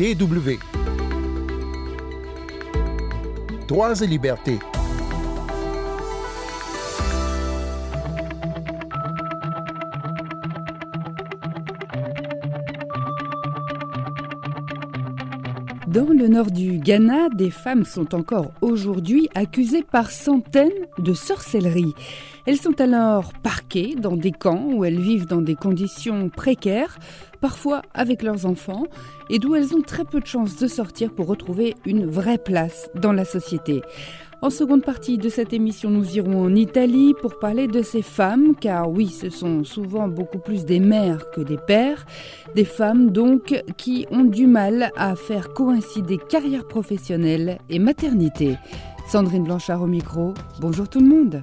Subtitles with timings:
[0.00, 0.58] DW.
[3.68, 4.58] Droits et libertés.
[15.90, 21.96] Dans le nord du Ghana, des femmes sont encore aujourd'hui accusées par centaines de sorcellerie.
[22.46, 26.96] Elles sont alors parquées dans des camps où elles vivent dans des conditions précaires,
[27.40, 28.84] parfois avec leurs enfants,
[29.30, 32.88] et d'où elles ont très peu de chances de sortir pour retrouver une vraie place
[32.94, 33.82] dans la société.
[34.42, 38.54] En seconde partie de cette émission, nous irons en Italie pour parler de ces femmes,
[38.58, 42.06] car oui, ce sont souvent beaucoup plus des mères que des pères,
[42.54, 48.56] des femmes donc qui ont du mal à faire coïncider carrière professionnelle et maternité.
[49.08, 51.42] Sandrine Blanchard au micro, bonjour tout le monde.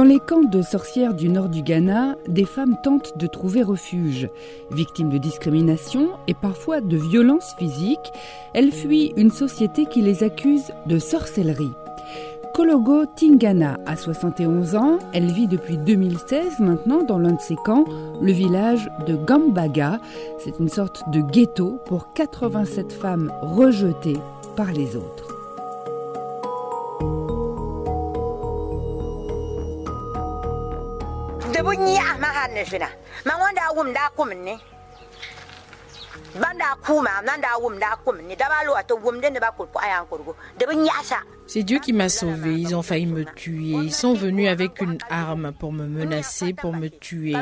[0.00, 4.30] Dans les camps de sorcières du nord du Ghana, des femmes tentent de trouver refuge.
[4.70, 8.10] Victimes de discrimination et parfois de violences physiques,
[8.54, 11.72] elles fuient une société qui les accuse de sorcellerie.
[12.54, 17.84] Kologo Tingana a 71 ans, elle vit depuis 2016 maintenant dans l'un de ses camps,
[18.22, 20.00] le village de Gambaga.
[20.38, 24.16] C'est une sorte de ghetto pour 87 femmes rejetées
[24.56, 25.39] par les autres.
[41.46, 42.54] C'est Dieu qui m'a sauvé.
[42.54, 43.72] Ils ont failli me tuer.
[43.84, 47.32] Ils sont venus avec une arme pour me menacer, pour me tuer.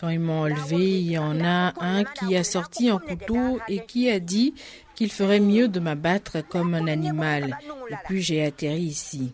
[0.00, 3.84] Quand ils m'ont enlevé, il y en a un qui a sorti un couteau et
[3.84, 4.54] qui a dit
[4.98, 7.56] qu'il ferait mieux de m'abattre comme un animal.
[7.88, 9.32] Et puis j'ai atterri ici.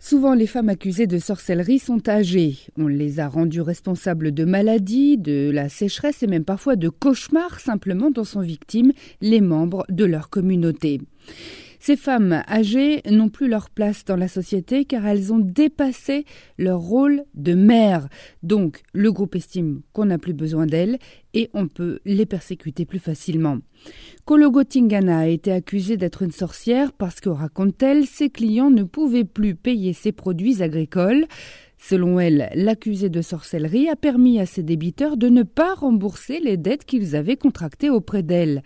[0.00, 2.56] Souvent, les femmes accusées de sorcellerie sont âgées.
[2.76, 7.60] On les a rendues responsables de maladies, de la sécheresse et même parfois de cauchemars
[7.60, 11.00] simplement dont sont victimes les membres de leur communauté.
[11.78, 16.24] Ces femmes âgées n'ont plus leur place dans la société car elles ont dépassé
[16.58, 18.08] leur rôle de mère.
[18.42, 20.98] Donc le groupe estime qu'on n'a plus besoin d'elles
[21.36, 23.58] et on peut les persécuter plus facilement.
[24.24, 29.24] Kologo Tingana a été accusée d'être une sorcière parce que, raconte-t-elle, ses clients ne pouvaient
[29.24, 31.26] plus payer ses produits agricoles.
[31.78, 36.56] Selon elle, l'accusé de sorcellerie a permis à ses débiteurs de ne pas rembourser les
[36.56, 38.62] dettes qu'ils avaient contractées auprès d'elle.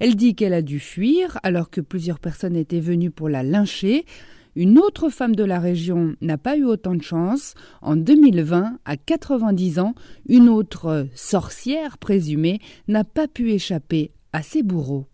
[0.00, 4.04] Elle dit qu'elle a dû fuir alors que plusieurs personnes étaient venues pour la lyncher.
[4.56, 7.54] Une autre femme de la région n'a pas eu autant de chance.
[7.82, 9.94] En 2020, à 90 ans,
[10.28, 15.06] une autre sorcière présumée n'a pas pu échapper à ses bourreaux.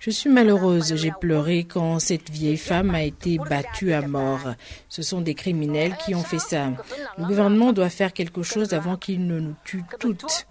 [0.00, 4.54] Je suis malheureuse, j'ai pleuré quand cette vieille femme a été battue à mort.
[4.88, 6.68] Ce sont des criminels qui ont fait ça.
[7.18, 10.46] Le gouvernement doit faire quelque chose avant qu'ils ne nous tuent toutes.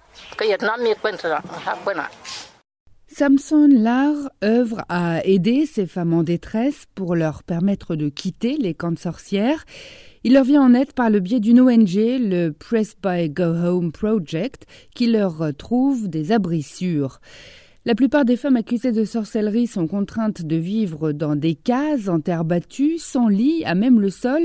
[3.17, 4.13] Samson Lar
[4.43, 8.99] œuvre à aider ces femmes en détresse pour leur permettre de quitter les camps de
[8.99, 9.65] sorcières.
[10.23, 13.91] Il leur vient en aide par le biais d'une ONG, le Press by Go Home
[13.91, 17.19] Project, qui leur trouve des abris sûrs.
[17.85, 22.19] La plupart des femmes accusées de sorcellerie sont contraintes de vivre dans des cases en
[22.19, 24.43] terre battue, sans lit, à même le sol.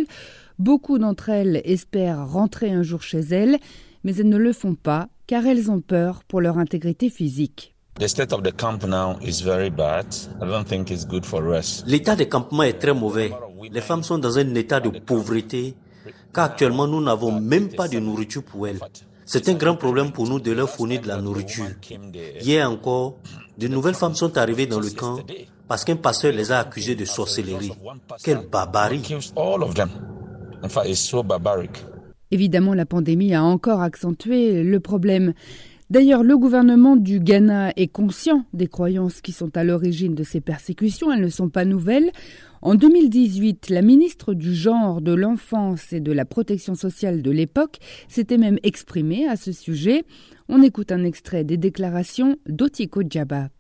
[0.58, 3.58] Beaucoup d'entre elles espèrent rentrer un jour chez elles,
[4.02, 7.71] mais elles ne le font pas car elles ont peur pour leur intégrité physique.
[8.00, 8.26] L'état
[12.16, 13.32] des campements est très mauvais.
[13.70, 15.76] Les femmes sont dans un état de pauvreté
[16.32, 18.80] car actuellement nous n'avons même pas de nourriture pour elles.
[19.24, 21.66] C'est un grand problème pour nous de leur fournir de la nourriture.
[22.40, 23.18] Hier encore,
[23.58, 25.18] de nouvelles femmes sont arrivées dans le camp
[25.68, 27.72] parce qu'un pasteur les a accusées de sorcellerie.
[28.22, 29.02] Quelle barbarie!
[32.30, 35.34] Évidemment, la pandémie a encore accentué le problème.
[35.92, 40.40] D'ailleurs, le gouvernement du Ghana est conscient des croyances qui sont à l'origine de ces
[40.40, 41.12] persécutions.
[41.12, 42.12] Elles ne sont pas nouvelles.
[42.62, 47.76] En 2018, la ministre du Genre, de l'Enfance et de la Protection sociale de l'époque
[48.08, 50.04] s'était même exprimée à ce sujet.
[50.48, 53.50] On écoute un extrait des déclarations d'Otiko Djaba.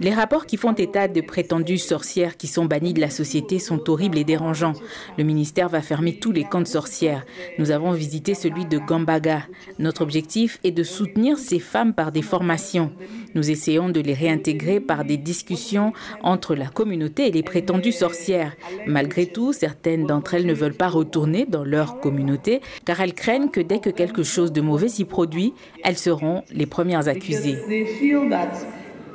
[0.00, 3.88] Les rapports qui font état de prétendues sorcières qui sont bannies de la société sont
[3.88, 4.72] horribles et dérangeants.
[5.18, 7.24] Le ministère va fermer tous les camps de sorcières.
[7.58, 9.42] Nous avons visité celui de Gambaga.
[9.78, 12.90] Notre objectif est de soutenir ces femmes par des formations.
[13.36, 15.92] Nous essayons de les réintégrer par des discussions
[16.22, 18.56] entre la communauté et les prétendues sorcières.
[18.86, 23.50] Malgré tout, certaines d'entre elles ne veulent pas retourner dans leur communauté car elles craignent
[23.50, 25.54] que dès que quelque chose de mauvais s'y produit,
[25.84, 27.58] elles seront les premières accusées.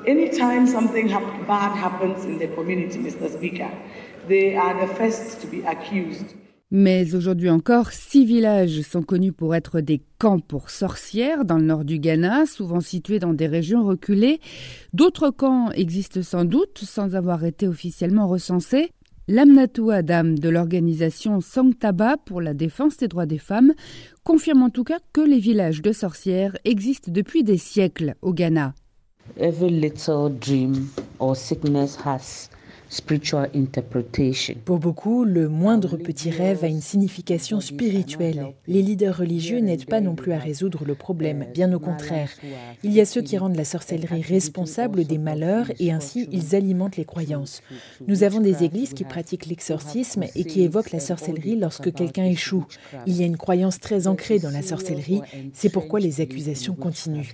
[0.07, 1.09] Anytime something
[1.45, 3.29] bad happens in community, Mr.
[3.29, 3.69] Speaker,
[4.27, 6.35] they are the first to be accused.
[6.71, 11.65] Mais aujourd'hui encore, six villages sont connus pour être des camps pour sorcières dans le
[11.65, 14.39] nord du Ghana, souvent situés dans des régions reculées.
[14.93, 18.91] D'autres camps existent sans doute, sans avoir été officiellement recensés.
[19.27, 23.73] Lamnatou Adam de l'organisation Sangtaba pour la défense des droits des femmes
[24.23, 28.73] confirme en tout cas que les villages de sorcières existent depuis des siècles au Ghana.
[29.37, 32.49] Every little dream or sickness has
[34.65, 38.53] pour beaucoup, le moindre petit rêve a une signification spirituelle.
[38.67, 42.29] Les leaders religieux n'aident pas non plus à résoudre le problème, bien au contraire.
[42.83, 46.97] Il y a ceux qui rendent la sorcellerie responsable des malheurs et ainsi ils alimentent
[46.97, 47.61] les croyances.
[48.07, 52.65] Nous avons des églises qui pratiquent l'exorcisme et qui évoquent la sorcellerie lorsque quelqu'un échoue.
[53.05, 55.21] Il y a une croyance très ancrée dans la sorcellerie,
[55.53, 57.33] c'est pourquoi les accusations continuent.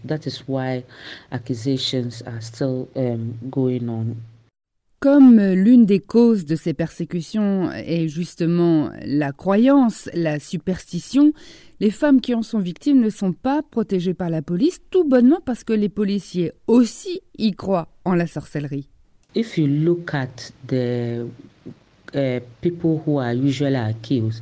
[5.06, 11.32] Comme l'une des causes de ces persécutions est justement la croyance, la superstition,
[11.80, 15.42] les femmes qui en sont victimes ne sont pas protégées par la police, tout bonnement
[15.46, 18.90] parce que les policiers aussi y croient en la sorcellerie.
[19.36, 21.28] If you look at the
[22.16, 24.42] uh, people who are usually accused,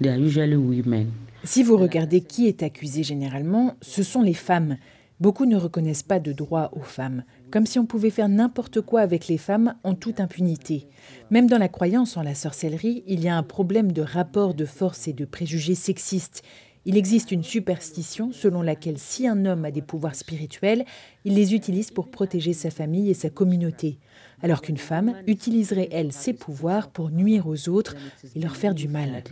[0.00, 1.08] they are usually women.
[1.42, 4.76] Si vous regardez qui est accusé généralement, ce sont les femmes.
[5.18, 9.00] Beaucoup ne reconnaissent pas de droit aux femmes, comme si on pouvait faire n'importe quoi
[9.00, 10.88] avec les femmes en toute impunité.
[11.30, 14.64] Même dans la croyance en la sorcellerie, il y a un problème de rapport de
[14.64, 16.42] force et de préjugés sexistes.
[16.84, 20.84] Il existe une superstition selon laquelle si un homme a des pouvoirs spirituels,
[21.24, 24.00] il les utilise pour protéger sa famille et sa communauté,
[24.42, 27.94] alors qu'une femme utiliserait, elle, ses pouvoirs pour nuire aux autres
[28.34, 29.22] et leur faire du mal.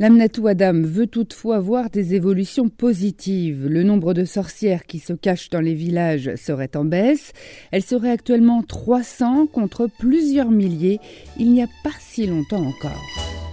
[0.00, 3.68] L'Amnatou Adam veut toutefois voir des évolutions positives.
[3.68, 7.32] Le nombre de sorcières qui se cachent dans les villages serait en baisse.
[7.70, 10.98] Elle serait actuellement 300 contre plusieurs milliers
[11.38, 13.06] il n'y a pas si longtemps encore.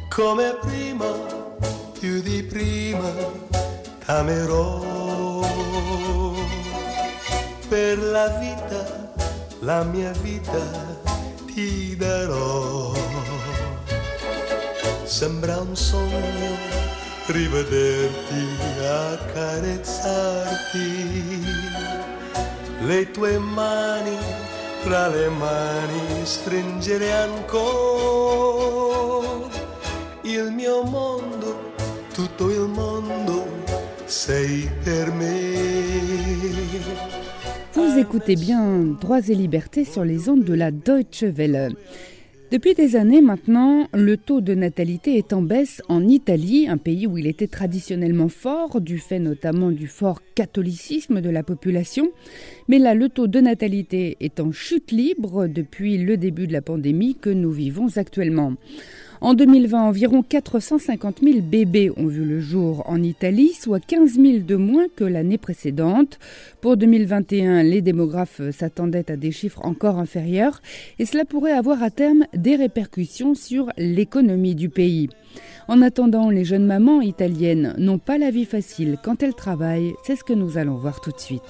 [0.09, 1.05] Prima, prima,
[7.69, 9.13] Per la vita,
[9.61, 10.59] la mia vita,
[11.53, 11.95] ti.
[15.11, 16.55] Sembra un sogno
[17.27, 18.47] rivederti,
[18.79, 21.43] accarezzarti,
[22.85, 24.15] le tue mani
[24.83, 27.89] tra le mani stringere ancora.
[30.21, 31.73] Il mio mondo,
[32.13, 33.45] tutto il mondo,
[34.05, 35.57] sei per me.
[37.73, 41.75] Vous écoutez bien Droits et libertés sur les ondes de la Deutsche Welle.
[42.51, 47.07] Depuis des années maintenant, le taux de natalité est en baisse en Italie, un pays
[47.07, 52.11] où il était traditionnellement fort, du fait notamment du fort catholicisme de la population.
[52.67, 56.61] Mais là, le taux de natalité est en chute libre depuis le début de la
[56.61, 58.55] pandémie que nous vivons actuellement.
[59.23, 64.39] En 2020, environ 450 000 bébés ont vu le jour en Italie, soit 15 000
[64.39, 66.17] de moins que l'année précédente.
[66.59, 70.59] Pour 2021, les démographes s'attendaient à des chiffres encore inférieurs
[70.97, 75.07] et cela pourrait avoir à terme des répercussions sur l'économie du pays.
[75.67, 80.15] En attendant, les jeunes mamans italiennes n'ont pas la vie facile quand elles travaillent, c'est
[80.15, 81.41] ce que nous allons voir tout de suite.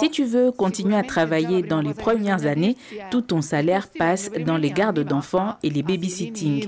[0.00, 2.76] Si tu veux continuer à travailler dans les premières années,
[3.10, 6.66] tout ton salaire passe dans les gardes d'enfants et les babysitting.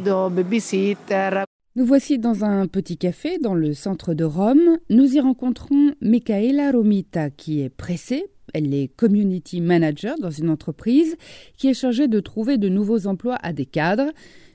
[1.77, 4.79] Nous voici dans un petit café dans le centre de Rome.
[4.91, 8.27] Nous y rencontrons Michaela Romita qui est pressée.
[8.53, 11.17] Elle est community manager dans une entreprise
[11.57, 14.13] qui est chargée de trouver de nouveaux emplois à des cadres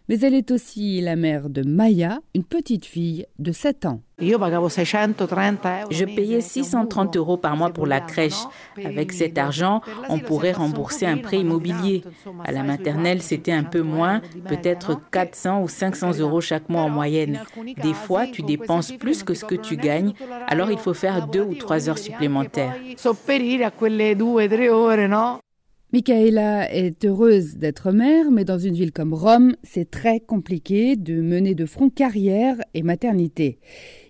[0.10, 4.02] mais elle est aussi la mère de Maya, une petite fille de 7 ans.
[5.92, 8.42] Je payais 630 euros par mois pour la crèche.
[8.84, 12.04] Avec cet argent, on pourrait rembourser un prêt immobilier.
[12.44, 16.90] À la maternelle, c'était un peu moins, peut-être 400 ou 500 euros chaque mois en
[16.90, 17.42] moyenne.
[17.82, 20.14] Des fois, tu dépenses plus que ce que tu gagnes,
[20.48, 22.76] alors il faut faire deux ou trois heures supplémentaires.
[25.92, 31.20] Michaela est heureuse d'être mère, mais dans une ville comme Rome, c'est très compliqué de
[31.20, 33.58] mener de front carrière et maternité.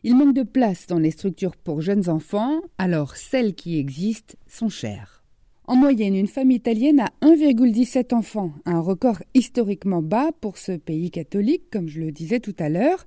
[0.03, 4.67] Il manque de place dans les structures pour jeunes enfants, alors celles qui existent sont
[4.67, 5.23] chères.
[5.67, 11.11] En moyenne, une femme italienne a 1,17 enfants, un record historiquement bas pour ce pays
[11.11, 13.05] catholique, comme je le disais tout à l'heure.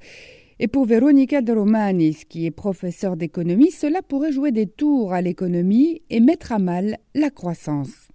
[0.61, 5.21] Et pour Veronica de Romanis, qui est professeure d'économie, cela pourrait jouer des tours à
[5.21, 8.12] l'économie et mettre à mal la croissance.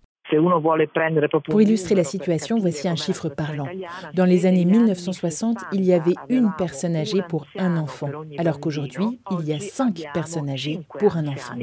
[1.46, 3.68] Pour illustrer la situation, voici un chiffre parlant.
[4.14, 9.20] Dans les années 1960, il y avait une personne âgée pour un enfant, alors qu'aujourd'hui,
[9.40, 11.56] il y a cinq personnes âgées pour un enfant.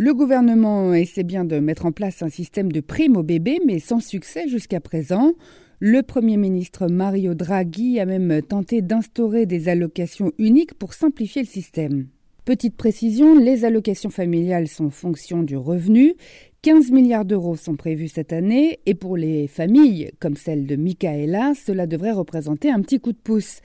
[0.00, 3.80] Le gouvernement essaie bien de mettre en place un système de primes aux bébés, mais
[3.80, 5.32] sans succès jusqu'à présent.
[5.80, 11.48] Le Premier ministre Mario Draghi a même tenté d'instaurer des allocations uniques pour simplifier le
[11.48, 12.06] système.
[12.48, 16.14] Petite précision, les allocations familiales sont fonction du revenu.
[16.62, 21.52] 15 milliards d'euros sont prévus cette année et pour les familles comme celle de Michaela,
[21.54, 23.60] cela devrait représenter un petit coup de pouce.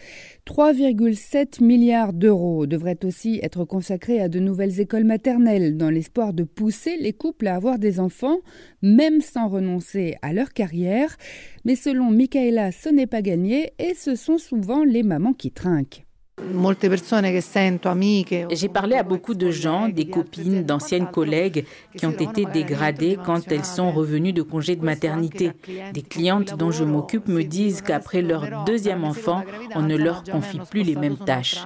[0.45, 6.43] 3,7 milliards d'euros devraient aussi être consacrés à de nouvelles écoles maternelles dans l'espoir de
[6.43, 8.37] pousser les couples à avoir des enfants,
[8.83, 11.17] même sans renoncer à leur carrière.
[11.65, 16.05] Mais selon Michaela, ce n'est pas gagné et ce sont souvent les mamans qui trinquent.
[18.51, 21.65] J'ai parlé à beaucoup de gens, des copines, d'anciennes collègues
[21.97, 25.51] qui ont été dégradées quand elles sont revenues de congé de maternité.
[25.93, 29.43] Des clientes dont je m'occupe me disent qu'après leur deuxième enfant,
[29.75, 31.57] on ne leur confie plus les mêmes tâches.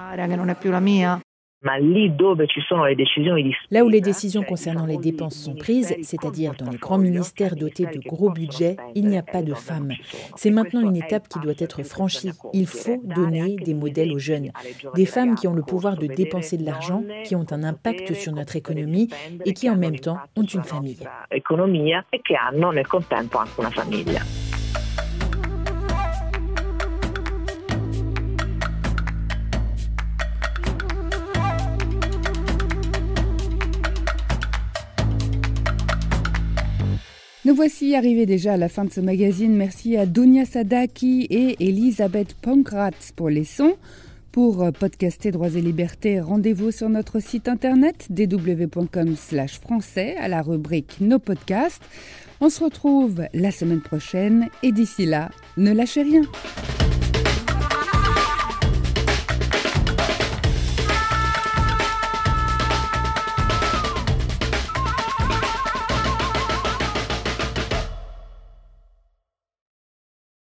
[3.70, 7.86] Là où les décisions concernant les dépenses sont prises, c'est-à-dire dans les grands ministères dotés
[7.86, 9.92] de gros budgets, il n'y a pas de femmes.
[10.36, 12.30] C'est maintenant une étape qui doit être franchie.
[12.52, 14.52] Il faut donner des modèles aux jeunes,
[14.94, 18.32] des femmes qui ont le pouvoir de dépenser de l'argent, qui ont un impact sur
[18.32, 19.08] notre économie
[19.44, 21.00] et qui en même temps ont une famille.
[37.48, 39.56] Nous voici arrivés déjà à la fin de ce magazine.
[39.56, 43.76] Merci à Dunia Sadaki et Elisabeth Pankratz pour les sons.
[44.32, 49.16] Pour euh, podcaster Droits et Libertés, rendez-vous sur notre site internet www.com
[49.62, 51.82] français à la rubrique Nos podcasts.
[52.42, 56.24] On se retrouve la semaine prochaine et d'ici là, ne lâchez rien.